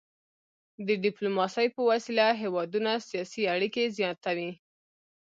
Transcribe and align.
د 0.87 0.89
ډيپلوماسي 1.05 1.67
په 1.75 1.81
وسيله 1.89 2.27
هیوادونه 2.41 2.91
سیاسي 3.09 3.41
اړيکي 3.53 3.83
زیاتوي. 3.97 4.51